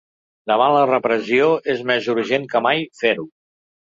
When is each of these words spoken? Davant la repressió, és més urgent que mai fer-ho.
Davant 0.51 0.71
la 0.75 0.85
repressió, 0.91 1.49
és 1.73 1.83
més 1.91 2.07
urgent 2.13 2.47
que 2.55 2.63
mai 2.69 2.81
fer-ho. 3.03 3.27